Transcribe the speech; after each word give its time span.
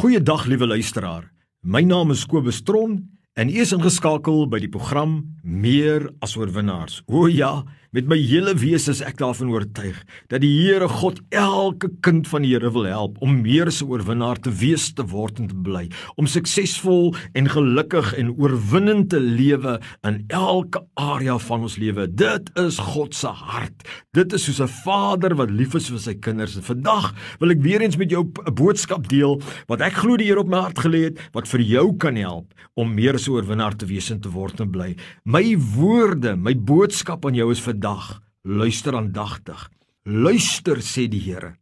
Goeiedag 0.00 0.46
liewe 0.48 0.64
luisteraar. 0.66 1.26
My 1.60 1.82
naam 1.84 2.08
is 2.10 2.22
Kobus 2.24 2.62
Tron 2.64 2.94
en 3.36 3.50
u 3.52 3.58
is 3.60 3.74
ingeskakel 3.76 4.46
by 4.48 4.56
die 4.62 4.70
program 4.72 5.18
Meer 5.44 6.06
as 6.24 6.38
oorwinnaars. 6.40 7.02
O 7.04 7.26
ja, 7.28 7.66
Met 7.90 8.06
my 8.06 8.14
hele 8.22 8.52
wese 8.54 8.92
is 8.92 9.00
ek 9.02 9.16
daarvan 9.18 9.48
oortuig 9.50 9.96
dat 10.30 10.44
die 10.44 10.50
Here 10.60 10.86
God 10.86 11.16
elke 11.34 11.88
kind 12.06 12.28
van 12.30 12.44
die 12.44 12.52
Here 12.52 12.68
wil 12.70 12.84
help 12.86 13.16
om 13.18 13.40
meer 13.42 13.66
'n 13.66 13.88
oorwinnaar 13.90 14.38
te 14.38 14.52
wees 14.54 14.92
te 14.94 15.02
word 15.02 15.40
en 15.40 15.48
te 15.48 15.58
bly, 15.58 15.90
om 16.14 16.26
suksesvol 16.26 17.16
en 17.34 17.50
gelukkig 17.50 18.14
en 18.14 18.30
oorwinnend 18.38 19.10
te 19.10 19.18
lewe 19.18 19.80
in 20.06 20.22
elke 20.28 20.86
area 20.94 21.36
van 21.38 21.62
ons 21.62 21.76
lewe. 21.78 22.06
Dit 22.06 22.50
is 22.54 22.78
God 22.78 23.14
se 23.14 23.26
hart. 23.26 23.82
Dit 24.12 24.32
is 24.32 24.44
soos 24.44 24.60
'n 24.60 24.68
vader 24.68 25.34
wat 25.34 25.50
lief 25.50 25.74
is 25.74 25.90
vir 25.90 25.98
sy 25.98 26.14
kinders. 26.14 26.56
En 26.56 26.62
vandag 26.62 27.14
wil 27.40 27.50
ek 27.50 27.62
weer 27.62 27.80
eens 27.80 27.96
met 27.96 28.10
jou 28.10 28.22
'n 28.22 28.54
boodskap 28.54 29.08
deel 29.08 29.42
wat 29.66 29.80
ek 29.80 29.94
glo 29.94 30.16
die 30.16 30.26
Here 30.26 30.40
op 30.40 30.48
my 30.48 30.60
hart 30.60 30.78
gelê 30.78 31.10
het 31.10 31.18
wat 31.32 31.48
vir 31.48 31.60
jou 31.60 31.96
kan 31.96 32.14
help 32.14 32.54
om 32.76 32.94
meer 32.94 33.14
'n 33.14 33.30
oorwinnaar 33.30 33.76
te 33.76 33.86
wees 33.86 34.10
en 34.10 34.20
te 34.20 34.30
word 34.30 34.60
en 34.60 34.70
bly. 34.70 34.94
My 35.24 35.56
woorde, 35.56 36.36
my 36.36 36.54
boodskap 36.54 37.26
aan 37.26 37.34
jou 37.34 37.50
is 37.50 37.60
vir 37.60 37.79
dag 37.80 38.20
luister 38.42 38.96
aandagtig. 38.96 39.68
Luister 40.04 40.80
sê 40.80 41.08
die 41.10 41.20
Here 41.20 41.56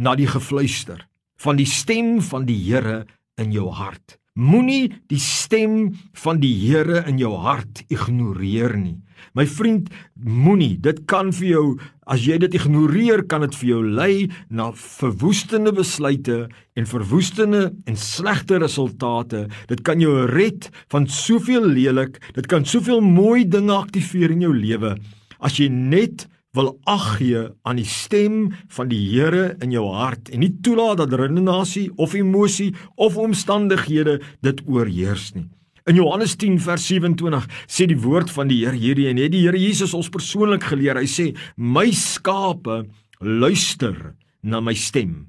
na 0.00 0.14
die 0.16 0.28
gefluister 0.30 1.02
van 1.40 1.58
die 1.58 1.68
stem 1.68 2.20
van 2.24 2.46
die 2.48 2.58
Here 2.68 3.04
in 3.40 3.52
jou 3.52 3.70
hart. 3.74 4.16
Moenie 4.38 4.92
die 5.10 5.20
stem 5.20 5.90
van 6.16 6.38
die 6.40 6.52
Here 6.62 7.02
in 7.10 7.18
jou 7.18 7.34
hart 7.42 7.82
ignoreer 7.90 8.76
nie. 8.78 9.00
My 9.36 9.44
vriend, 9.44 9.90
moenie. 10.16 10.78
Dit 10.80 11.02
kan 11.10 11.28
vir 11.34 11.48
jou 11.50 11.64
as 12.08 12.22
jy 12.24 12.38
dit 12.40 12.54
ignoreer, 12.56 13.26
kan 13.28 13.44
dit 13.44 13.58
vir 13.58 13.68
jou 13.68 13.82
lei 13.84 14.14
na 14.48 14.70
verwoestende 14.72 15.74
besluite 15.76 16.46
en 16.78 16.88
verwoestende 16.88 17.66
en 17.84 18.00
slegte 18.00 18.62
resultate. 18.62 19.48
Dit 19.68 19.84
kan 19.84 20.00
jou 20.00 20.24
red 20.30 20.70
van 20.94 21.10
soveel 21.10 21.68
lelik, 21.68 22.16
dit 22.38 22.48
kan 22.48 22.64
soveel 22.64 23.04
mooi 23.04 23.44
dinge 23.44 23.76
aktiveer 23.76 24.32
in 24.38 24.46
jou 24.46 24.54
lewe 24.56 24.96
as 25.40 25.58
jy 25.58 25.68
net 25.68 26.26
wil 26.56 26.72
ag 26.90 27.20
gee 27.20 27.44
aan 27.62 27.78
die 27.78 27.86
stem 27.86 28.50
van 28.74 28.90
die 28.90 29.00
Here 29.12 29.54
in 29.62 29.70
jou 29.74 29.86
hart 29.94 30.32
en 30.34 30.42
nie 30.42 30.52
toelaat 30.64 30.98
dat 31.04 31.14
redenasie 31.14 31.88
of 31.96 32.16
emosie 32.18 32.72
of 32.96 33.18
omstandighede 33.20 34.18
dit 34.42 34.62
oorheers 34.66 35.30
nie. 35.36 35.46
In 35.88 35.96
Johannes 35.96 36.34
10 36.36 36.58
vers 36.60 36.82
27 36.90 37.46
sê 37.70 37.86
die 37.88 37.98
woord 37.98 38.30
van 38.34 38.50
die 38.50 38.60
Here 38.64 38.78
hierdie 38.78 39.08
en 39.10 39.20
het 39.22 39.32
die 39.32 39.44
Here 39.46 39.58
Jesus 39.58 39.94
ons 39.96 40.10
persoonlik 40.12 40.66
geleer. 40.72 40.98
Hy 40.98 41.08
sê: 41.08 41.30
"My 41.56 41.90
skape 41.90 42.84
luister 43.20 44.14
na 44.42 44.60
my 44.60 44.74
stem 44.74 45.28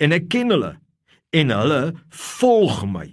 en 0.00 0.12
ek 0.12 0.28
ken 0.28 0.50
hulle 0.50 0.76
en 1.32 1.50
hulle 1.50 1.82
volg 2.10 2.86
my." 2.86 3.08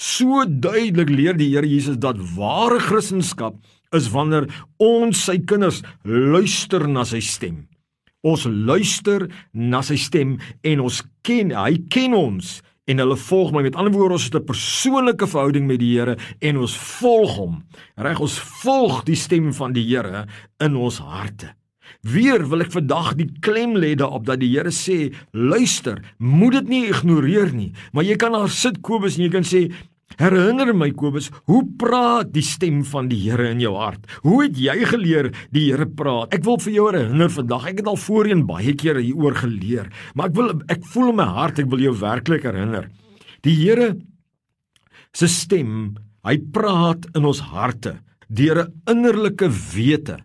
So 0.00 0.46
duidelik 0.46 1.10
leer 1.10 1.36
die 1.36 1.50
Here 1.52 1.66
Jesus 1.66 1.98
dat 2.00 2.16
ware 2.36 2.80
Christendom 2.80 3.60
is 3.96 4.10
wanneer 4.12 4.46
ons 4.82 5.24
sy 5.26 5.38
kinders 5.42 5.82
luister 6.04 6.86
na 6.88 7.04
sy 7.08 7.20
stem. 7.24 7.66
Ons 8.26 8.44
luister 8.44 9.26
na 9.56 9.80
sy 9.84 9.96
stem 10.00 10.36
en 10.66 10.82
ons 10.84 11.00
ken, 11.24 11.54
hy 11.56 11.80
ken 11.92 12.14
ons 12.16 12.58
en 12.90 13.00
hulle 13.00 13.16
volg 13.22 13.54
my. 13.54 13.62
Met 13.64 13.78
ander 13.78 13.94
woorde, 13.94 14.18
ons 14.18 14.26
het 14.28 14.36
'n 14.36 14.44
persoonlike 14.44 15.26
verhouding 15.26 15.66
met 15.66 15.78
die 15.80 15.96
Here 15.96 16.16
en 16.40 16.56
ons 16.56 16.76
volg 16.76 17.36
hom. 17.36 17.64
Reg, 17.96 18.20
ons 18.20 18.38
volg 18.38 19.04
die 19.04 19.16
stem 19.16 19.52
van 19.52 19.72
die 19.72 19.84
Here 19.84 20.26
in 20.60 20.76
ons 20.76 20.98
harte. 20.98 21.54
Weer 22.02 22.48
wil 22.48 22.60
ek 22.60 22.72
vandag 22.72 23.14
die 23.18 23.28
klem 23.40 23.74
lê 23.76 23.94
daarop 23.94 24.24
dat 24.26 24.40
die 24.40 24.48
Here 24.48 24.70
sê, 24.70 25.12
luister, 25.32 26.02
moed 26.18 26.52
dit 26.52 26.68
nie 26.68 26.88
ignoreer 26.88 27.52
nie, 27.52 27.72
maar 27.92 28.04
jy 28.04 28.16
kan 28.16 28.32
daar 28.32 28.48
sit 28.48 28.80
Kobus 28.80 29.18
en 29.18 29.24
jy 29.24 29.30
kan 29.30 29.44
sê, 29.44 29.72
Herinner 30.18 30.72
my 30.74 30.90
Kobus, 30.96 31.30
hoe 31.46 31.62
praat 31.78 32.32
die 32.34 32.44
stem 32.44 32.82
van 32.88 33.08
die 33.08 33.20
Here 33.22 33.50
in 33.52 33.60
jou 33.62 33.76
hart? 33.78 34.08
Hoe 34.24 34.42
het 34.42 34.58
jy 34.58 34.76
geleer 34.90 35.30
die 35.54 35.68
Here 35.68 35.86
praat? 35.86 36.34
Ek 36.34 36.44
wil 36.44 36.58
vir 36.60 36.74
jou 36.74 36.86
herinner 36.90 37.30
vandag. 37.32 37.68
Ek 37.70 37.80
het 37.82 37.90
al 37.90 38.00
voorheen 38.00 38.46
baie 38.48 38.74
kere 38.74 39.00
hieroor 39.04 39.38
geleer, 39.38 39.90
maar 40.14 40.32
ek 40.32 40.36
wil 40.36 40.52
ek 40.72 40.84
voel 40.92 41.12
in 41.12 41.20
my 41.20 41.28
hart 41.38 41.62
ek 41.62 41.70
wil 41.70 41.84
jou 41.84 41.94
werklik 42.00 42.48
herinner. 42.48 42.90
Die 43.46 43.54
Here 43.54 43.94
se 45.16 45.28
stem, 45.30 45.94
hy 46.26 46.36
praat 46.52 47.06
in 47.16 47.24
ons 47.28 47.40
harte 47.52 47.98
deur 48.28 48.66
'n 48.66 48.72
innerlike 48.86 49.48
wete, 49.48 50.18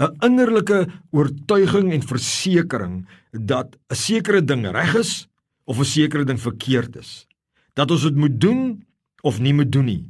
'n 0.00 0.16
innerlike 0.22 0.86
oortuiging 1.12 1.92
en 1.92 2.02
versekering 2.02 3.06
dat 3.32 3.76
'n 3.90 3.94
sekere 3.94 4.42
ding 4.42 4.66
reg 4.66 4.94
is 4.96 5.28
of 5.64 5.78
'n 5.78 5.84
sekere 5.84 6.24
ding 6.24 6.40
verkeerd 6.40 6.96
is. 6.96 7.26
Dat 7.74 7.90
ons 7.90 8.02
dit 8.02 8.16
moet 8.16 8.40
doen 8.40 8.82
of 9.22 9.40
nie 9.40 9.54
moet 9.54 9.72
doen 9.72 9.84
nie. 9.84 10.04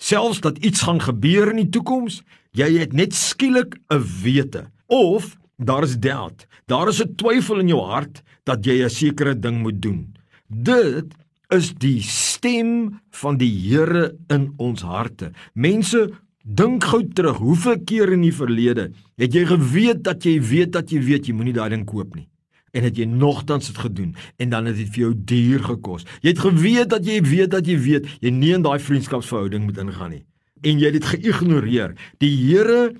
Selfs 0.00 0.40
dat 0.40 0.58
iets 0.58 0.82
gaan 0.82 1.00
gebeur 1.00 1.50
in 1.50 1.64
die 1.64 1.68
toekoms, 1.68 2.22
jy 2.56 2.78
het 2.78 2.92
net 2.92 3.14
skielik 3.14 3.76
'n 3.88 4.04
wete 4.22 4.70
of 4.86 5.36
daar 5.56 5.82
is 5.82 5.98
doubt. 5.98 6.46
Daar 6.66 6.88
is 6.88 7.02
'n 7.02 7.14
twyfel 7.16 7.60
in 7.60 7.68
jou 7.68 7.80
hart 7.80 8.22
dat 8.44 8.64
jy 8.64 8.84
'n 8.84 8.90
sekere 8.90 9.38
ding 9.38 9.62
moet 9.62 9.82
doen. 9.82 10.16
Dit 10.46 11.14
is 11.48 11.74
die 11.74 12.02
stem 12.02 13.00
van 13.10 13.36
die 13.36 13.68
Here 13.68 14.16
in 14.28 14.52
ons 14.56 14.82
harte. 14.82 15.32
Mense 15.54 16.10
Dink 16.40 16.86
gou 16.88 17.02
terug, 17.04 17.36
hoeveel 17.36 17.82
keer 17.84 18.14
in 18.14 18.22
die 18.24 18.32
verlede 18.32 18.88
het 19.20 19.34
jy 19.36 19.42
geweet 19.44 20.00
dat 20.06 20.24
jy 20.24 20.38
weet 20.40 20.72
dat 20.72 20.88
jy 20.90 21.02
weet 21.04 21.28
jy 21.28 21.34
moenie 21.36 21.52
daai 21.52 21.68
ding 21.74 21.84
koop 21.84 22.14
nie? 22.16 22.24
En 22.72 22.82
het 22.82 22.96
jy 22.96 23.04
nogtans 23.04 23.66
dit 23.66 23.78
gedoen 23.78 24.14
en 24.36 24.50
dan 24.50 24.66
het 24.66 24.76
dit 24.76 24.88
vir 24.88 25.00
jou 25.04 25.12
duur 25.14 25.64
gekos. 25.64 26.06
Jy 26.20 26.34
het 26.34 26.42
geweet 26.46 26.90
dat 26.90 27.06
jy 27.06 27.20
weet 27.22 27.50
dat 27.50 27.66
jy 27.66 27.78
weet 27.78 28.06
jy 28.20 28.30
nie 28.30 28.54
in 28.54 28.62
daai 28.62 28.78
vriendskapsverhouding 28.78 29.64
moet 29.64 29.78
ingaan 29.78 30.10
nie 30.10 30.24
en 30.62 30.80
jy 30.80 30.90
het 30.90 30.98
dit 30.98 31.08
geïgnoreer. 31.14 31.94
Die 32.20 32.32
Here 32.36 32.92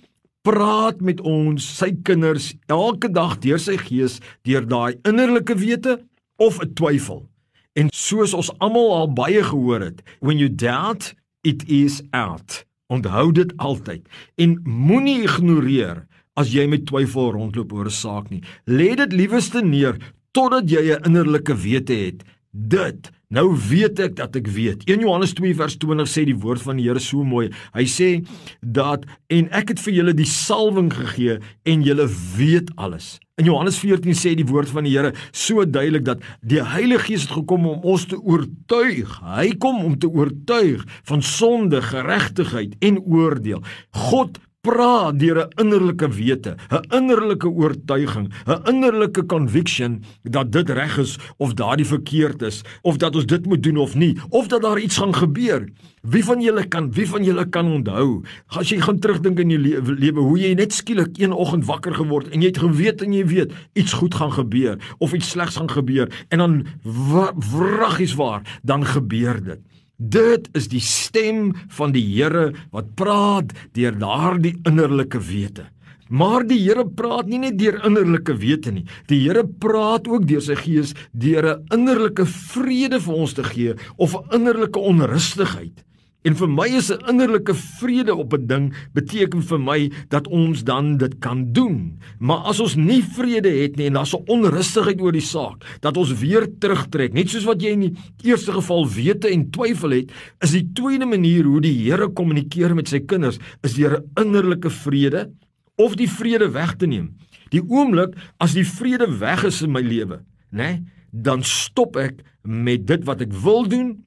praat 0.46 1.02
met 1.04 1.20
ons, 1.26 1.64
sy 1.64 1.92
kinders, 2.06 2.54
elke 2.72 3.10
dag 3.12 3.36
deur 3.44 3.60
sy 3.60 3.76
gees, 3.80 4.18
deur 4.48 4.64
daai 4.68 4.96
innerlike 5.08 5.56
wete 5.60 6.00
of 6.40 6.60
'n 6.60 6.72
twyfel. 6.74 7.28
En 7.76 7.88
soos 7.92 8.34
ons 8.34 8.50
almal 8.58 8.92
al 8.92 9.12
baie 9.12 9.42
gehoor 9.42 9.80
het, 9.80 10.02
when 10.20 10.38
you 10.38 10.48
doubt, 10.48 11.14
it 11.42 11.68
is 11.68 12.02
out. 12.10 12.64
Onthou 12.88 13.32
dit 13.32 13.52
altyd 13.56 14.02
en 14.36 14.60
moenie 14.64 15.22
ignoreer 15.22 16.06
as 16.40 16.52
jy 16.54 16.66
met 16.70 16.86
twyfel 16.88 17.32
rondloop 17.36 17.72
oor 17.76 17.88
'n 17.90 18.00
saak 18.04 18.30
nie. 18.30 18.42
Lê 18.66 18.96
dit 18.96 19.12
liewerste 19.12 19.62
neer 19.62 19.96
totdat 20.32 20.70
jy 20.70 20.82
'n 20.92 21.04
innerlike 21.04 21.54
wete 21.54 21.94
het. 21.94 22.24
Dit 22.52 23.10
nou 23.30 23.54
weet 23.54 24.00
ek 24.00 24.16
dat 24.16 24.34
ek 24.36 24.48
weet. 24.50 24.82
1 24.88 25.00
Johannes 25.00 25.32
2 25.38 25.54
vers 25.54 25.76
20 25.78 26.08
sê 26.08 26.24
die 26.26 26.34
woord 26.34 26.62
van 26.62 26.76
die 26.76 26.88
Here 26.88 26.98
so 26.98 27.22
mooi. 27.22 27.50
Hy 27.72 27.84
sê 27.86 28.26
dat 28.60 29.04
en 29.28 29.48
ek 29.54 29.68
het 29.68 29.80
vir 29.80 29.94
julle 29.94 30.14
die 30.14 30.26
salwing 30.26 30.90
gegee 30.92 31.38
en 31.64 31.82
julle 31.82 32.08
weet 32.36 32.72
alles. 32.76 33.20
In 33.38 33.46
Johannes 33.46 33.78
14 33.78 34.18
sê 34.18 34.34
die 34.34 34.48
woord 34.50 34.68
van 34.68 34.84
die 34.84 34.96
Here 34.96 35.14
so 35.30 35.64
duidelik 35.64 36.04
dat 36.04 36.26
die 36.42 36.60
Heilige 36.60 37.06
Gees 37.06 37.22
het 37.28 37.38
gekom 37.38 37.66
om 37.70 37.86
ons 37.86 38.04
te 38.10 38.18
oortuig. 38.18 39.20
Hy 39.22 39.48
kom 39.62 39.84
om 39.84 39.96
te 39.98 40.10
oortuig 40.10 40.82
van 41.04 41.22
sonde, 41.22 41.82
geregtigheid 41.82 42.74
en 42.80 42.98
oordeel. 42.98 43.62
God 44.10 44.42
praat 44.60 45.18
deur 45.18 45.38
'n 45.40 45.52
innerlike 45.62 46.08
wete, 46.08 46.56
'n 46.68 46.84
innerlike 46.96 47.48
oortuiging, 47.48 48.28
'n 48.46 48.60
innerlike 48.68 49.26
conviction 49.26 50.02
dat 50.22 50.52
dit 50.52 50.70
reg 50.70 50.98
is 50.98 51.18
of 51.36 51.54
daardie 51.54 51.86
verkeerd 51.86 52.42
is 52.42 52.62
of 52.82 52.96
dat 52.96 53.14
ons 53.14 53.26
dit 53.26 53.46
moet 53.46 53.62
doen 53.62 53.76
of 53.76 53.94
nie 53.94 54.18
of 54.28 54.48
dat 54.48 54.62
daar 54.62 54.78
iets 54.78 54.98
gaan 54.98 55.14
gebeur. 55.14 55.68
Wie 56.02 56.24
van 56.24 56.40
julle 56.40 56.68
kan 56.68 56.92
wie 56.92 57.08
van 57.08 57.24
julle 57.24 57.48
kan 57.48 57.66
onthou 57.66 58.22
as 58.46 58.68
jy 58.68 58.80
gaan 58.80 58.98
terugdink 58.98 59.38
in 59.38 59.50
jou 59.50 59.60
lewe 59.96 60.20
hoe 60.20 60.38
jy 60.38 60.54
net 60.54 60.72
skielik 60.72 61.18
een 61.18 61.32
oggend 61.32 61.64
wakker 61.64 61.94
geword 61.94 62.28
en 62.28 62.40
jy 62.40 62.46
het 62.46 62.58
geweet 62.58 63.02
en 63.02 63.12
jy 63.12 63.26
weet 63.26 63.52
iets 63.72 63.92
goed 63.92 64.14
gaan 64.14 64.32
gebeur 64.32 64.76
of 64.98 65.12
iets 65.12 65.30
slegs 65.30 65.56
gaan 65.56 65.70
gebeur 65.70 66.08
en 66.28 66.38
dan 66.38 66.66
wraggies 66.84 68.14
waar 68.14 68.60
dan 68.62 68.84
gebeur 68.84 69.44
dit. 69.44 69.60
Dit 70.00 70.48
is 70.56 70.70
die 70.72 70.80
stem 70.80 71.52
van 71.76 71.92
die 71.92 72.00
Here 72.00 72.54
wat 72.72 72.94
praat 72.96 73.52
deur 73.76 73.92
daardie 74.00 74.54
innerlike 74.64 75.20
wete. 75.20 75.66
Maar 76.08 76.46
die 76.48 76.58
Here 76.62 76.86
praat 76.88 77.28
nie 77.28 77.38
net 77.42 77.58
deur 77.60 77.76
innerlike 77.84 78.32
wete 78.40 78.72
nie. 78.72 78.86
Die 79.12 79.20
Here 79.20 79.44
praat 79.44 80.08
ook 80.08 80.24
deur 80.26 80.40
sy 80.40 80.56
gees 80.56 80.94
deur 81.12 81.44
'n 81.52 81.66
innerlike 81.76 82.24
vrede 82.24 82.98
vir 83.00 83.14
ons 83.14 83.34
te 83.34 83.44
gee 83.44 83.74
of 83.98 84.16
'n 84.16 84.40
innerlike 84.40 84.78
onrustigheid. 84.78 85.84
En 86.20 86.34
vir 86.36 86.50
my 86.52 86.66
is 86.76 86.90
'n 86.92 87.00
innerlike 87.08 87.54
vrede 87.54 88.14
op 88.14 88.34
'n 88.34 88.46
ding 88.46 88.74
beteken 88.92 89.42
vir 89.42 89.60
my 89.60 89.90
dat 90.08 90.28
ons 90.28 90.64
dan 90.64 90.96
dit 90.96 91.18
kan 91.18 91.52
doen. 91.52 91.98
Maar 92.18 92.44
as 92.44 92.60
ons 92.60 92.76
nie 92.76 93.02
vrede 93.02 93.48
het 93.48 93.76
nie 93.76 93.86
en 93.86 93.92
daar's 93.92 94.14
'n 94.14 94.24
onrustigheid 94.26 95.00
oor 95.00 95.12
die 95.12 95.20
saak, 95.20 95.64
dat 95.80 95.96
ons 95.96 96.12
weer 96.20 96.46
terugtrek, 96.58 97.12
net 97.12 97.30
soos 97.30 97.44
wat 97.44 97.62
jy 97.62 97.70
in 97.70 97.80
die 97.80 97.96
eerste 98.22 98.52
geval 98.52 98.88
wete 98.88 99.28
en 99.28 99.50
twyfel 99.50 99.90
het, 99.90 100.12
is 100.40 100.50
die 100.50 100.70
tweede 100.72 101.06
manier 101.06 101.44
hoe 101.44 101.60
die 101.60 101.90
Here 101.90 102.08
kommunikeer 102.08 102.74
met 102.74 102.88
sy 102.88 103.00
kinders, 103.00 103.38
is 103.62 103.74
deur 103.74 104.00
'n 104.00 104.22
innerlike 104.22 104.70
vrede 104.70 105.30
of 105.76 105.94
die 105.96 106.08
vrede 106.08 106.50
weg 106.50 106.76
te 106.76 106.86
neem. 106.86 107.16
Die 107.48 107.62
oomblik 107.62 108.14
as 108.38 108.52
die 108.52 108.66
vrede 108.66 109.18
weg 109.18 109.44
is 109.44 109.62
in 109.62 109.72
my 109.72 109.80
lewe, 109.80 110.20
né? 110.52 110.58
Nee, 110.58 110.82
dan 111.12 111.42
stop 111.42 111.96
ek 111.96 112.22
met 112.42 112.86
dit 112.86 113.04
wat 113.04 113.20
ek 113.20 113.32
wil 113.32 113.66
doen 113.68 114.04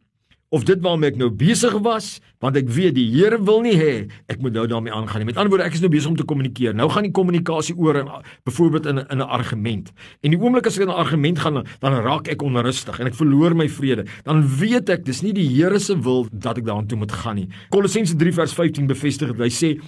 of 0.54 0.68
dit 0.70 0.82
waarmee 0.86 1.10
ek 1.14 1.18
nou 1.18 1.32
besig 1.34 1.74
was, 1.86 2.20
want 2.44 2.58
ek 2.60 2.68
weet 2.76 2.94
die 2.98 3.08
Here 3.14 3.40
wil 3.42 3.64
nie 3.66 3.74
hê 3.78 3.94
ek 4.30 4.42
moet 4.44 4.54
nou 4.54 4.66
daarmee 4.70 4.94
aangaan 4.94 5.24
nie. 5.24 5.30
Met 5.32 5.40
ander 5.42 5.54
woorde, 5.54 5.66
ek 5.66 5.78
is 5.78 5.82
nou 5.82 5.90
besig 5.94 6.12
om 6.12 6.18
te 6.20 6.28
kommunikeer. 6.30 6.76
Nou 6.78 6.90
gaan 6.94 7.08
die 7.08 7.14
kommunikasie 7.16 7.76
oor 7.80 7.98
in 8.04 8.12
byvoorbeeld 8.46 8.90
in 8.92 9.02
in 9.04 9.18
'n 9.18 9.30
argument. 9.40 9.92
En 10.22 10.32
die 10.32 10.40
oomblik 10.40 10.68
as 10.68 10.78
ek 10.78 10.86
in 10.86 10.94
'n 10.94 11.02
argument 11.04 11.40
gaan, 11.40 11.66
dan 11.80 11.94
raak 12.04 12.28
ek 12.28 12.42
onrustig 12.42 13.00
en 13.00 13.08
ek 13.08 13.16
verloor 13.16 13.56
my 13.56 13.68
vrede. 13.68 14.06
Dan 14.24 14.46
weet 14.60 14.90
ek 14.90 15.06
dis 15.06 15.22
nie 15.22 15.34
die 15.34 15.48
Here 15.48 15.80
se 15.80 15.96
wil 15.96 16.28
dat 16.32 16.58
ek 16.58 16.66
daartoe 16.66 16.98
moet 16.98 17.12
gaan 17.12 17.36
nie. 17.36 17.50
Kolossense 17.70 18.16
3 18.16 18.34
vers 18.34 18.54
15 18.54 18.88
bevestig 18.88 19.36
dit. 19.36 19.38
Hy 19.38 19.50
sê 19.50 19.82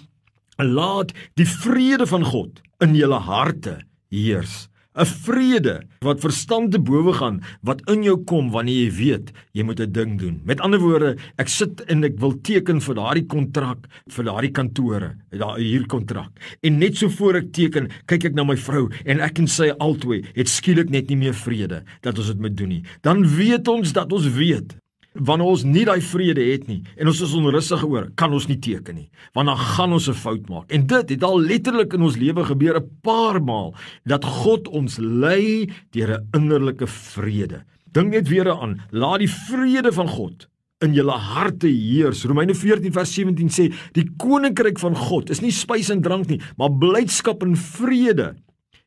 laat 0.57 1.11
die 1.35 1.45
vrede 1.45 2.07
van 2.07 2.23
God 2.23 2.61
in 2.79 2.95
julle 2.95 3.19
harte 3.19 3.81
heers. 4.09 4.69
'n 4.95 5.05
vrede 5.05 5.83
wat 5.99 6.23
verstand 6.23 6.71
te 6.71 6.79
bowe 6.79 7.13
gaan 7.13 7.41
wat 7.67 7.81
in 7.91 8.03
jou 8.03 8.17
kom 8.23 8.51
wanneer 8.51 8.85
jy 8.85 8.91
weet 8.95 9.31
jy 9.53 9.63
moet 9.63 9.79
'n 9.79 9.91
ding 9.91 10.19
doen. 10.19 10.41
Met 10.45 10.61
ander 10.61 10.79
woorde, 10.79 11.17
ek 11.37 11.47
sit 11.47 11.81
en 11.81 12.03
ek 12.03 12.19
wil 12.19 12.33
teken 12.41 12.81
vir 12.81 12.95
daardie 12.95 13.25
kontrak 13.25 13.87
vir 14.07 14.23
daardie 14.23 14.51
kantore, 14.51 15.15
daai 15.31 15.63
huurkontrak. 15.63 16.31
En 16.63 16.79
net 16.79 16.97
so 16.97 17.09
voor 17.09 17.35
ek 17.35 17.51
teken, 17.51 17.89
kyk 18.05 18.25
ek 18.25 18.33
na 18.35 18.43
my 18.43 18.55
vrou 18.55 18.89
en 19.05 19.19
ek 19.19 19.39
en 19.39 19.47
sy 19.47 19.69
altwee 19.79 20.23
het 20.35 20.47
skielik 20.47 20.89
net 20.89 21.09
nie 21.09 21.17
meer 21.17 21.33
vrede 21.33 21.83
dat 22.01 22.17
ons 22.17 22.27
dit 22.27 22.39
moet 22.39 22.55
doen 22.55 22.69
nie. 22.69 22.83
Dan 23.01 23.25
weet 23.27 23.67
ons 23.67 23.93
dat 23.93 24.11
ons 24.11 24.27
weet 24.27 24.75
wanneer 25.15 25.47
ons 25.47 25.63
nie 25.63 25.85
daai 25.87 26.01
vrede 26.03 26.43
het 26.43 26.67
nie 26.67 26.81
en 26.95 27.07
ons 27.11 27.21
is 27.21 27.35
onrustig 27.37 27.83
oor, 27.87 28.09
kan 28.15 28.33
ons 28.35 28.47
nie 28.47 28.59
teken 28.59 28.95
nie, 28.95 29.09
want 29.33 29.47
dan 29.47 29.57
gaan 29.57 29.93
ons 29.93 30.09
'n 30.09 30.13
fout 30.13 30.49
maak. 30.49 30.71
En 30.71 30.87
dit 30.87 31.09
het 31.09 31.23
al 31.23 31.39
letterlik 31.39 31.93
in 31.93 32.01
ons 32.01 32.17
lewe 32.17 32.43
gebeur 32.43 32.77
'n 32.77 32.89
paar 33.01 33.41
maal 33.41 33.73
dat 34.05 34.23
God 34.23 34.67
ons 34.67 34.97
lei 34.97 35.69
deur 35.91 36.19
'n 36.19 36.27
innerlike 36.33 36.87
vrede. 36.87 37.63
Dink 37.91 38.11
net 38.11 38.27
weer 38.27 38.51
aan, 38.51 38.81
laat 38.91 39.19
die 39.19 39.29
vrede 39.29 39.91
van 39.91 40.07
God 40.07 40.47
in 40.83 40.93
julle 40.93 41.11
harte 41.11 41.67
heers. 41.67 42.25
Romeine 42.25 42.55
14 42.55 42.91
vers 42.91 43.13
17 43.13 43.49
sê 43.49 43.73
die 43.93 44.09
koninkryk 44.17 44.79
van 44.79 44.95
God 44.95 45.29
is 45.29 45.41
nie 45.41 45.51
spys 45.51 45.89
en 45.89 46.01
drank 46.01 46.27
nie, 46.27 46.41
maar 46.57 46.71
blydskap 46.71 47.43
en 47.43 47.55
vrede 47.55 48.35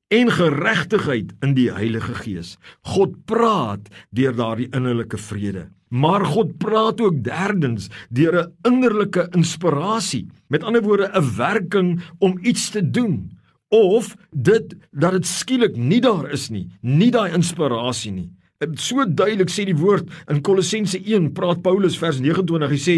en 0.09 0.31
geregtigheid 0.33 1.33
in 1.45 1.55
die 1.57 1.69
Heilige 1.73 2.15
Gees. 2.15 2.57
God 2.95 3.17
praat 3.29 3.89
deur 4.11 4.37
daardie 4.37 4.71
innerlike 4.73 5.21
vrede. 5.21 5.69
Maar 5.88 6.25
God 6.25 6.56
praat 6.58 7.00
ook 7.00 7.25
derdens 7.25 7.88
deur 8.11 8.35
'n 8.44 8.52
innerlike 8.62 9.29
inspirasie. 9.31 10.29
Met 10.46 10.62
ander 10.62 10.82
woorde 10.82 11.11
'n 11.14 11.37
werking 11.37 12.00
om 12.19 12.38
iets 12.43 12.70
te 12.70 12.90
doen 12.90 13.38
of 13.69 14.17
dit 14.31 14.76
dat 14.90 15.12
dit 15.12 15.26
skielik 15.26 15.76
nie 15.76 16.00
daar 16.00 16.31
is 16.31 16.49
nie, 16.49 16.69
nie 16.81 17.11
daai 17.11 17.32
inspirasie 17.32 18.12
nie. 18.12 18.31
So 18.59 19.05
duidelik 19.07 19.53
sê 19.55 19.69
die 19.69 19.77
woord 19.79 20.09
in 20.27 20.41
Kolossense 20.43 20.99
1 20.99 21.29
praat 21.37 21.61
Paulus 21.63 21.95
vers 22.01 22.17
29 22.19 22.73
hy 22.73 22.79
sê 22.83 22.95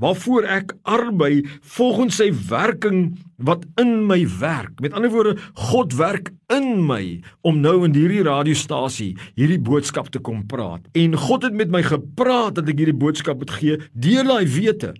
waarvoor 0.00 0.46
ek 0.48 0.72
arbei 0.88 1.42
volgens 1.74 2.16
sy 2.16 2.30
werking 2.48 3.18
wat 3.36 3.66
in 3.76 4.06
my 4.08 4.22
werk. 4.40 4.80
Met 4.80 4.96
ander 4.96 5.12
woorde 5.12 5.34
God 5.68 5.92
werk 5.98 6.30
in 6.56 6.80
my 6.88 7.20
om 7.44 7.60
nou 7.60 7.82
in 7.84 7.92
hierdie 7.92 8.24
radiostasie 8.24 9.10
hierdie 9.36 9.60
boodskap 9.60 10.08
te 10.16 10.22
kom 10.24 10.46
praat. 10.48 10.88
En 10.96 11.12
God 11.12 11.44
het 11.44 11.60
met 11.60 11.68
my 11.68 11.84
gepraat 11.84 12.56
dat 12.56 12.72
ek 12.72 12.80
hierdie 12.80 12.96
boodskap 13.04 13.44
moet 13.44 13.52
gee 13.60 13.76
deur 13.92 14.32
daai 14.32 14.48
wete 14.48 14.94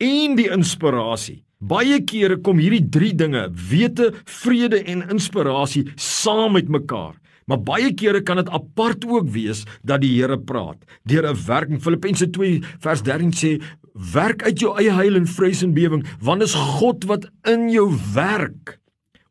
en 0.00 0.40
die 0.40 0.48
inspirasie. 0.48 1.42
Baie 1.60 2.00
kere 2.08 2.40
kom 2.40 2.56
hierdie 2.56 2.86
drie 2.88 3.12
dinge 3.12 3.50
wete 3.52 4.14
vrede 4.40 4.80
en 4.88 5.10
inspirasie 5.12 5.90
saam 6.00 6.56
met 6.56 6.72
mekaar 6.72 7.18
Maar 7.48 7.62
baie 7.64 7.92
kere 7.96 8.20
kan 8.22 8.36
dit 8.40 8.50
apart 8.52 9.06
ook 9.08 9.30
wees 9.32 9.64
dat 9.82 10.02
die 10.04 10.12
Here 10.18 10.36
praat 10.38 10.84
deur 11.08 11.30
'n 11.30 11.38
werking. 11.46 11.80
Filippense 11.82 12.30
2 12.30 12.62
vers 12.78 13.02
13 13.02 13.32
sê: 13.32 13.62
"Werk 14.12 14.42
uit 14.42 14.60
jou 14.60 14.76
eie 14.76 14.92
heil 14.92 15.16
en 15.16 15.26
vrees 15.26 15.62
en 15.62 15.72
bewering, 15.72 16.06
want 16.20 16.42
is 16.42 16.54
God 16.54 17.04
wat 17.04 17.30
in 17.44 17.70
jou 17.70 17.96
werk 18.14 18.78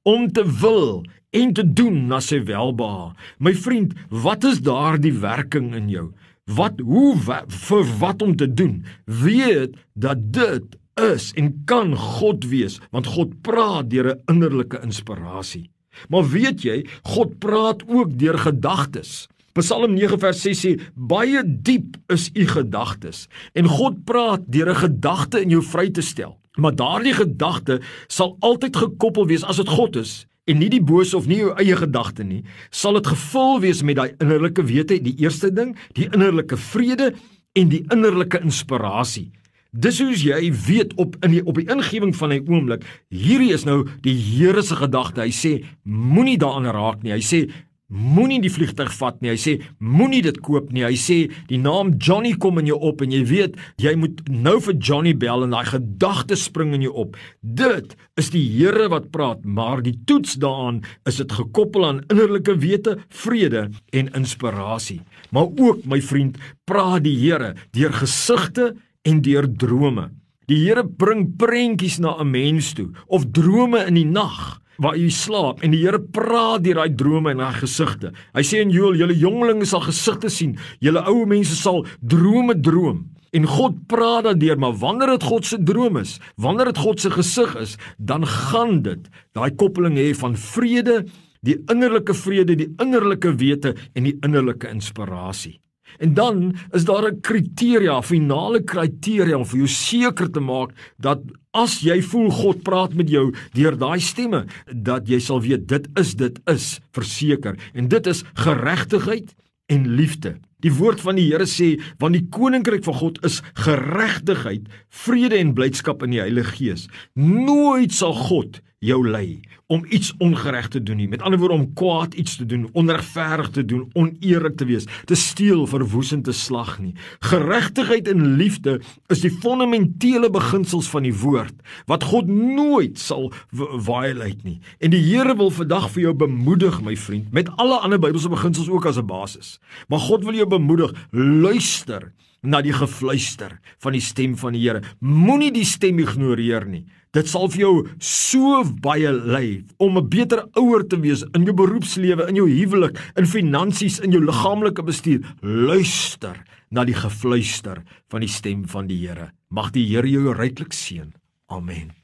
om 0.03 0.31
te 0.31 0.43
wil 0.61 1.05
en 1.31 1.53
te 1.53 1.73
doen 1.73 2.07
na 2.07 2.19
sy 2.19 2.43
welbehae." 2.43 3.13
My 3.39 3.53
vriend, 3.53 3.93
wat 4.09 4.43
is 4.43 4.61
daardie 4.61 5.13
werking 5.13 5.75
in 5.75 5.89
jou? 5.89 6.13
Wat 6.45 6.79
hoe 6.79 7.15
vir 7.47 7.85
wat 7.99 8.21
om 8.21 8.35
te 8.35 8.53
doen? 8.53 8.85
Weet 9.05 9.75
dat 9.93 10.33
dit 10.33 10.77
is 10.95 11.31
en 11.35 11.61
kan 11.65 11.95
God 11.95 12.45
wees, 12.49 12.79
want 12.91 13.05
God 13.05 13.41
praat 13.41 13.89
deur 13.89 14.15
'n 14.15 14.21
innerlike 14.25 14.81
inspirasie. 14.81 15.69
Maar 16.09 16.29
weet 16.29 16.63
jy, 16.63 16.85
God 17.03 17.39
praat 17.39 17.83
ook 17.87 18.17
deur 18.19 18.37
gedagtes. 18.37 19.27
Psalm 19.57 19.95
9 19.97 20.19
vers 20.21 20.41
6 20.45 20.59
sê 20.61 20.71
baie 20.93 21.41
diep 21.43 21.97
is 22.13 22.29
u 22.37 22.45
gedagtes 22.45 23.25
en 23.57 23.65
God 23.65 24.03
praat 24.05 24.43
deur 24.45 24.69
'n 24.69 24.81
gedagte 24.85 25.41
in 25.41 25.49
jou 25.49 25.63
vry 25.63 25.89
te 25.89 26.01
stel. 26.01 26.37
Maar 26.57 26.75
daardie 26.75 27.13
gedagte 27.13 27.81
sal 28.07 28.37
altyd 28.39 28.75
gekoppel 28.75 29.25
wees 29.27 29.43
as 29.43 29.57
dit 29.57 29.69
God 29.69 29.95
is 29.95 30.25
en 30.47 30.59
nie 30.59 30.69
die 30.69 30.81
bose 30.81 31.17
of 31.17 31.27
nie 31.27 31.41
jou 31.41 31.51
eie 31.59 31.75
gedagte 31.75 32.23
nie, 32.23 32.43
sal 32.71 32.93
dit 32.93 33.07
gevul 33.07 33.59
wees 33.59 33.83
met 33.83 33.97
daai 33.99 34.13
innerlike 34.23 34.63
wete, 34.63 34.99
die 35.03 35.17
eerste 35.19 35.51
ding, 35.51 35.75
die 35.93 36.07
innerlike 36.07 36.57
vrede 36.57 37.13
en 37.57 37.69
die 37.69 37.83
innerlike 37.91 38.39
inspirasie. 38.39 39.31
Dis 39.71 39.99
hoe 40.01 40.13
jy 40.15 40.51
weet 40.67 40.93
op 40.95 41.15
in 41.25 41.37
die 41.37 41.43
op 41.45 41.59
die 41.59 41.67
ingewing 41.67 42.15
van 42.15 42.33
'n 42.33 42.47
oomblik, 42.47 42.83
hierdie 43.09 43.53
is 43.53 43.65
nou 43.65 43.87
die 44.01 44.15
Here 44.15 44.61
se 44.61 44.75
gedagte. 44.75 45.21
Hy 45.21 45.31
sê 45.31 45.65
moenie 45.83 46.37
daaraan 46.37 46.71
raak 46.71 47.03
nie. 47.03 47.11
Hy 47.11 47.21
sê 47.21 47.49
moenie 47.87 48.41
die 48.43 48.51
vliegtyg 48.51 48.91
vat 48.99 49.21
nie. 49.23 49.31
Hy 49.31 49.39
sê 49.39 49.53
moenie 49.79 50.21
dit 50.25 50.37
koop 50.43 50.73
nie. 50.75 50.83
Hy 50.83 50.97
sê 50.99 51.17
die 51.47 51.59
naam 51.61 51.93
Johnny 52.03 52.33
kom 52.35 52.59
in 52.59 52.67
jou 52.67 52.79
op 52.83 53.01
en 53.01 53.11
jy 53.11 53.23
weet 53.29 53.55
jy 53.79 53.95
moet 53.95 54.21
nou 54.27 54.57
vir 54.59 54.75
Johnny 54.75 55.13
bel 55.15 55.45
en 55.45 55.55
daai 55.55 55.65
gedagte 55.69 56.35
spring 56.35 56.73
in 56.75 56.83
jou 56.87 56.93
op. 56.93 57.15
Dit 57.41 57.95
is 58.19 58.31
die 58.33 58.43
Here 58.57 58.89
wat 58.89 59.11
praat, 59.11 59.45
maar 59.45 59.81
die 59.85 59.95
toets 60.05 60.35
daaraan 60.41 60.81
is 61.07 61.21
dit 61.21 61.31
gekoppel 61.31 61.85
aan 61.85 62.03
innerlike 62.11 62.57
wete, 62.59 62.97
vrede 63.09 63.69
en 63.93 64.11
inspirasie. 64.17 65.01
Maar 65.31 65.47
ook 65.55 65.85
my 65.85 66.01
vriend, 66.01 66.37
praat 66.67 67.05
die 67.07 67.15
Here 67.21 67.53
deur 67.71 67.93
gesigte 67.93 68.73
en 69.07 69.21
deur 69.23 69.47
drome. 69.47 70.09
Die 70.47 70.61
Here 70.63 70.83
bring 70.83 71.35
prentjies 71.39 71.99
na 71.99 72.15
'n 72.19 72.31
mens 72.31 72.73
toe 72.73 72.91
of 73.07 73.31
drome 73.31 73.79
in 73.87 73.95
die 73.95 74.05
nag 74.05 74.61
waar 74.77 74.95
jy 74.95 75.09
slaap 75.09 75.63
en 75.63 75.71
die 75.71 75.81
Here 75.81 75.99
praat 75.99 76.63
deur 76.63 76.75
daai 76.75 76.95
drome 76.95 77.31
en 77.31 77.37
daai 77.37 77.59
gesigte. 77.59 78.13
Hy 78.33 78.43
sê 78.43 78.61
in 78.61 78.71
Joël, 78.71 78.95
julle 78.95 79.17
jongelinge 79.17 79.65
sal 79.65 79.81
gesigte 79.81 80.29
sien, 80.29 80.57
julle 80.79 81.03
ou 81.09 81.25
mense 81.25 81.55
sal 81.55 81.85
drome 82.01 82.59
droom. 82.61 83.09
En 83.33 83.45
God 83.45 83.87
praat 83.87 84.23
daardeur, 84.23 84.57
maar 84.57 84.73
wanneer 84.73 85.17
dit 85.17 85.23
God 85.23 85.45
se 85.45 85.57
droom 85.63 85.97
is, 85.97 86.19
wanneer 86.37 86.71
dit 86.71 86.77
God 86.77 86.99
se 86.99 87.09
gesig 87.09 87.55
is, 87.59 87.77
dan 87.97 88.25
gaan 88.25 88.81
dit 88.81 89.09
daai 89.33 89.51
koppeling 89.55 89.97
hê 89.97 90.13
van 90.15 90.35
vrede, 90.35 91.05
die 91.41 91.57
innerlike 91.69 92.13
vrede, 92.13 92.55
die 92.55 92.71
innerlike 92.81 93.35
wete 93.37 93.75
en 93.93 94.03
die 94.03 94.17
innerlike 94.23 94.69
inspirasie. 94.71 95.59
En 95.97 96.13
dan 96.13 96.55
is 96.71 96.85
daar 96.85 97.11
'n 97.11 97.21
kriteria, 97.21 98.01
finale 98.01 98.63
kriteria 98.63 99.37
om 99.37 99.45
vir 99.45 99.57
jou 99.57 99.67
seker 99.67 100.31
te 100.31 100.39
maak 100.39 100.71
dat 100.99 101.21
as 101.51 101.79
jy 101.79 102.01
voel 102.01 102.29
God 102.29 102.63
praat 102.63 102.93
met 102.93 103.09
jou 103.09 103.33
deur 103.53 103.77
daai 103.77 103.99
stemme, 103.99 104.45
dat 104.73 105.07
jy 105.07 105.19
sal 105.19 105.41
weet 105.41 105.67
dit 105.67 105.87
is 105.95 106.13
dit 106.15 106.39
is 106.45 106.79
verseker 106.91 107.57
en 107.73 107.87
dit 107.87 108.07
is 108.07 108.23
geregtigheid 108.33 109.35
en 109.67 109.87
liefde. 109.87 110.37
Die 110.63 110.73
woord 110.73 111.01
van 111.01 111.15
die 111.19 111.27
Here 111.29 111.45
sê, 111.45 111.75
want 112.01 112.13
die 112.13 112.27
koninkryk 112.33 112.83
van 112.83 112.93
God 112.93 113.19
is 113.25 113.41
geregtigheid, 113.53 114.65
vrede 114.89 115.37
en 115.37 115.53
blydskap 115.53 116.03
in 116.03 116.15
die 116.15 116.21
Heilige 116.23 116.55
Gees. 116.57 116.87
Nooit 117.13 117.93
sal 117.93 118.13
God 118.13 118.61
jou 118.79 118.99
lei 119.09 119.39
om 119.67 119.85
iets 119.89 120.13
ongereg 120.21 120.67
te 120.67 120.79
doen 120.83 120.99
nie. 121.01 121.07
Met 121.09 121.21
ander 121.21 121.39
woorde 121.39 121.55
om 121.55 121.73
kwaad 121.73 122.13
iets 122.13 122.35
te 122.37 122.45
doen, 122.45 122.67
onregverdig 122.77 123.49
te 123.49 123.65
doen, 123.65 123.89
oneerlik 123.93 124.55
te 124.57 124.65
wees, 124.65 124.85
te 125.05 125.15
steel, 125.15 125.65
verwoesend 125.67 126.23
te 126.23 126.31
slag 126.31 126.77
nie. 126.79 126.93
Geregtigheid 127.19 128.07
en 128.07 128.35
liefde 128.37 128.77
is 129.11 129.23
die 129.25 129.33
fundamentele 129.33 130.29
beginsels 130.29 130.89
van 130.93 131.07
die 131.07 131.15
woord 131.15 131.55
wat 131.89 132.05
God 132.07 132.29
nooit 132.29 132.99
sal 133.01 133.31
violate 133.51 134.45
nie. 134.45 134.59
En 134.79 134.93
die 134.93 135.01
Here 135.07 135.35
wil 135.35 135.51
vandag 135.51 135.89
vir 135.95 136.07
jou 136.07 136.13
bemoedig, 136.27 136.81
my 136.83 136.95
vriend, 136.95 137.31
met 137.33 137.49
alle 137.57 137.81
ander 137.81 137.99
Bybelse 137.99 138.29
beginsels 138.29 138.69
ook 138.69 138.85
as 138.85 138.97
'n 138.97 139.07
basis. 139.07 139.59
Maar 139.87 139.99
God 139.99 140.23
wil 140.23 140.33
jou 140.33 140.47
bemoedig, 140.47 140.93
luister 141.11 142.13
na 142.43 142.61
die 142.61 142.73
gefluister 142.75 143.57
van 143.83 143.95
die 143.97 144.03
stem 144.03 144.35
van 144.37 144.53
die 144.53 144.61
Here. 144.61 144.81
Moenie 144.99 145.51
die 145.51 145.65
stem 145.65 145.99
ignoreer 145.99 146.67
nie. 146.69 146.85
Dit 147.15 147.29
sal 147.31 147.47
vir 147.49 147.61
jou 147.63 147.73
so 148.03 148.61
baie 148.83 149.11
lei 149.11 149.63
om 149.79 149.97
'n 149.97 150.09
beter 150.09 150.45
ouer 150.55 150.83
te 150.87 150.99
wees 150.99 151.23
in 151.33 151.45
jou 151.45 151.53
beroepslewe, 151.53 152.27
in 152.29 152.35
jou 152.35 152.47
huwelik, 152.47 152.99
in 153.17 153.25
finansies, 153.25 153.99
in 153.99 154.11
jou 154.11 154.21
liggaamlike 154.21 154.83
bestuur. 154.83 155.25
Luister 155.41 156.43
na 156.69 156.83
die 156.83 156.93
gefluister 156.93 157.83
van 158.09 158.21
die 158.21 158.29
stem 158.29 158.67
van 158.67 158.87
die 158.87 159.07
Here. 159.07 159.31
Mag 159.49 159.71
die 159.71 159.87
Here 159.87 160.09
jou 160.09 160.33
ryklik 160.33 160.73
seën. 160.73 161.13
Amen. 161.47 161.96